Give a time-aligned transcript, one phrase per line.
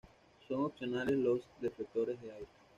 [0.47, 2.47] Son opcionales los deflectores de aire.